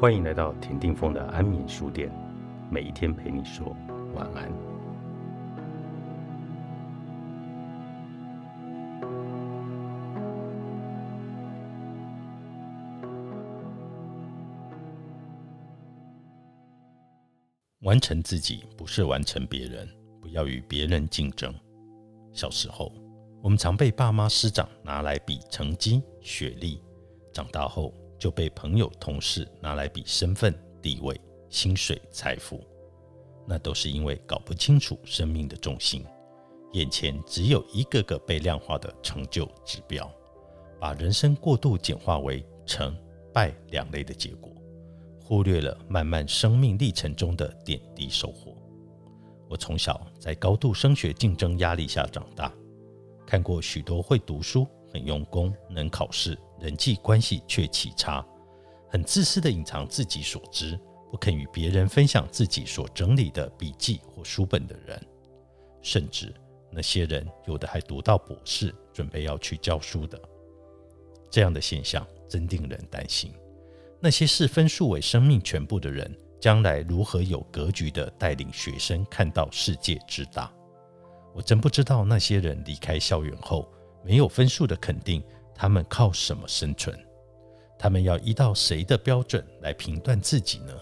[0.00, 2.10] 欢迎来到田定峰的安眠书店，
[2.70, 3.76] 每一天陪你说
[4.14, 4.50] 晚安。
[17.80, 19.86] 完成自己不是完成别人，
[20.18, 21.54] 不要与别人竞争。
[22.32, 22.90] 小时候，
[23.42, 26.80] 我们常被爸妈师长拿来比成绩、学历；
[27.34, 32.62] 长大后，就被朋友、同事拿来比身份、地位、薪水、财富。
[33.48, 36.04] 那都是因为搞不清楚生命的重心，
[36.74, 40.08] 眼前只有一个个被量化的成就指标，
[40.78, 42.96] 把人生过度简化为成
[43.32, 44.52] 败两类的结果，
[45.24, 48.56] 忽略了漫漫生命历程中的点滴收获。
[49.48, 52.52] 我从小在高度升学竞争压力下长大，
[53.26, 58.24] 看过许多会读书、很用功、能考试、人际关系却奇差、
[58.88, 60.78] 很自私的隐藏自己所知、
[61.10, 65.00] 不肯与别人分享自己所整理的笔记或书本的人，
[65.82, 66.34] 甚至
[66.70, 70.20] 那些人有的还读到博士，准备要去教书的。
[71.30, 73.32] 这样的现象真令人担心。
[74.00, 76.14] 那些视分数为生命全部的人。
[76.40, 80.50] 将来如何有格局地带领学生看到世界之大？
[81.34, 83.70] 我真不知道那些人离开校园后
[84.04, 85.22] 没有分数的肯定，
[85.54, 86.98] 他们靠什么生存？
[87.78, 90.72] 他们要依照谁的标准来评断自己呢？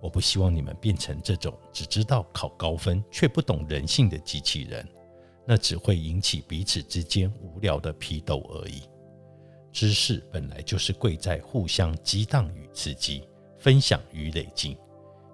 [0.00, 4.86] 我不希望你们变成这种只知道考高分却不懂人性的机器人，
[5.46, 8.82] 那只会引起彼此之间无聊的批斗而已。
[9.72, 13.28] 知识本来就是贵在互相激荡与刺激。
[13.60, 14.78] 分享与累积，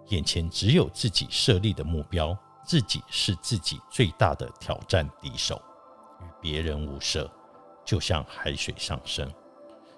[0.09, 2.35] 眼前只有自己设立的目标，
[2.67, 5.61] 自己是自己最大的挑战敌手，
[6.45, 7.31] 别人无涉，
[7.87, 9.33] 就像海水上升，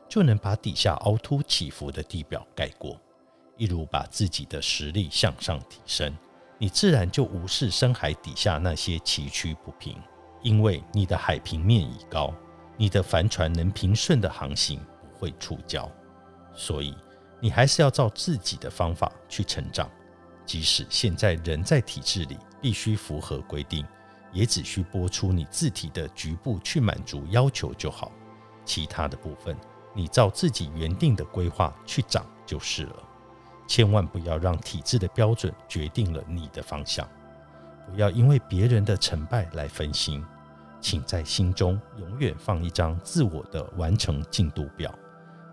[0.08, 2.96] 就能把底下凹凸起伏的地表盖过。
[3.56, 6.16] 一如把自己的实力向上提升，
[6.56, 10.00] 你自然就无视深海底下那些崎岖不平，
[10.40, 12.32] 因为你的海平面已高，
[12.76, 15.90] 你的帆船能平顺的航行，不会触礁，
[16.54, 16.94] 所以。
[17.38, 19.90] 你还是要照自己的方法去成长，
[20.46, 23.86] 即使现在人在体制里必须符合规定，
[24.36, 28.12] 也只需播出你自体的局部去满足要求就好，
[28.66, 29.56] 其他的部分
[29.94, 32.96] 你照自己原定的规划去长就是了。
[33.66, 37.08] 千万不要让体制的标准决定了你的方向，
[37.86, 40.22] 不要因为别人的成败来分心，
[40.82, 44.94] 请在心中永远放一张自我的完成进度表，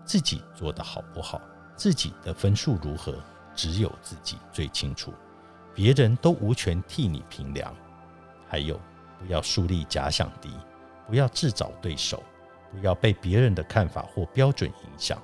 [0.04, 1.40] 自己做得好不好？
[1.74, 3.16] 自己的分数如何，
[3.56, 5.12] 只有自己最清楚，
[5.74, 7.74] 别人都无权替你评量。
[8.54, 8.80] 还有，
[9.18, 10.48] 不要树立假想敌，
[11.08, 12.22] 不要自找对手，
[12.70, 15.20] 不要被别人的看法或标准影响。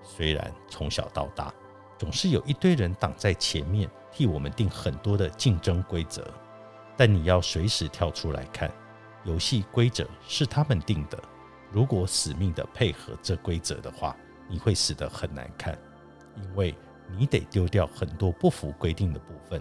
[0.00, 1.52] 虽然从小到大，
[1.98, 6.32] 总是有一堆人挡在前面，替我们定很多的竞争规则，
[6.96, 8.70] 但你要随时跳出来看，
[9.24, 11.20] 游戏规则是他们定的。
[11.72, 14.16] 如果死命的配合这规则的话，
[14.48, 15.76] 你会死得很难看，
[16.36, 16.72] 因为
[17.10, 19.60] 你得丢掉很多不符规定的部分，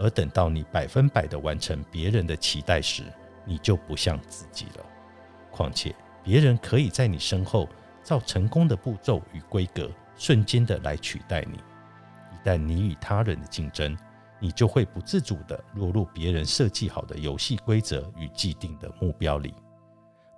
[0.00, 3.04] 而等到你百分百的完成别人的期待时，
[3.44, 4.86] 你就不像自己了。
[5.52, 5.94] 况且，
[6.24, 7.68] 别人可以在你身后
[8.02, 11.58] 照成功的步骤与规格，瞬间的来取代你。
[12.34, 13.96] 一旦你与他人的竞争，
[14.40, 19.54] 你就会不自主的落入别人设计好的游戏规则与既定的目标里，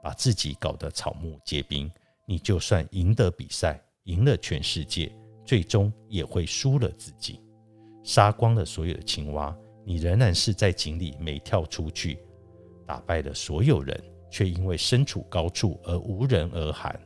[0.03, 1.91] 把自己搞得草木皆兵。
[2.27, 3.81] 你就算赢得比赛。
[4.05, 5.13] 赢了全世界，
[5.45, 7.41] 最终也会输了自己。
[8.03, 12.19] 杀光了所有的青蛙，你仍然是在井里没跳出去。
[12.87, 13.99] 打败了所有人，
[14.31, 17.01] 却因为身处高处而无人而喊。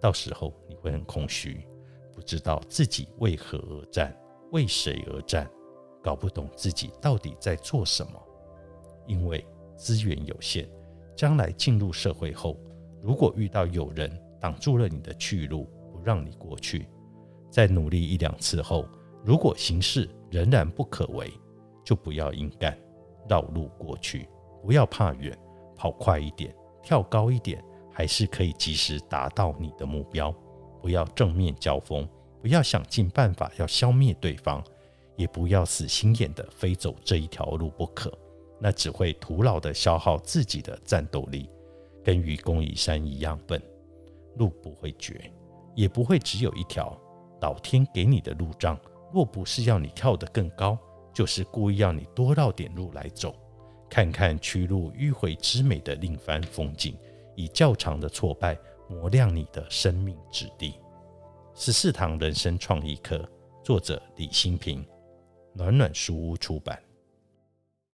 [0.00, 1.66] 到时候你会很空虚，
[2.14, 4.16] 不知道自己为何而战，
[4.52, 5.50] 为谁而战，
[6.02, 8.12] 搞不懂自己到底在做什么。
[9.06, 9.44] 因为
[9.76, 10.70] 资源有限，
[11.16, 12.56] 将来进入社会后，
[13.02, 14.10] 如果遇到有人
[14.40, 16.86] 挡住了你的去路，不让你过去，
[17.50, 18.86] 在努力一两次后，
[19.24, 21.30] 如果形势仍然不可为，
[21.84, 22.78] 就不要硬干，
[23.28, 24.28] 绕路过去。
[24.62, 25.36] 不要怕远，
[25.76, 27.62] 跑快一点，跳高一点，
[27.92, 30.34] 还是可以及时达到你的目标。
[30.80, 32.08] 不要正面交锋，
[32.40, 34.62] 不要想尽办法要消灭对方，
[35.16, 38.12] 也不要死心眼的非走这一条路不可，
[38.58, 41.48] 那只会徒劳的消耗自己的战斗力，
[42.02, 43.60] 跟愚公移山一样笨，
[44.36, 45.30] 路不会绝。
[45.76, 46.98] 也不会只有一条，
[47.40, 48.78] 老天给你的路障，
[49.12, 50.78] 若不是要你跳得更高，
[51.12, 53.34] 就是故意要你多绕点路来走，
[53.88, 56.96] 看看曲路迂回之美的另番风景，
[57.34, 58.56] 以较长的挫败
[58.88, 60.74] 磨亮你的生命质地。
[61.54, 63.28] 十四堂人生创意课，
[63.62, 64.86] 作者李新平，
[65.52, 66.80] 暖暖书屋出版。